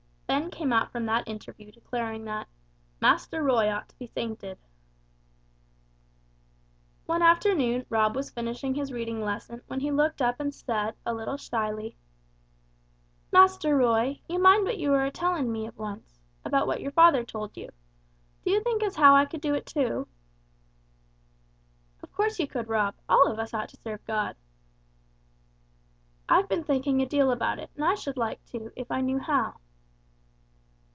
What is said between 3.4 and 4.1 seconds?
Roy ought to be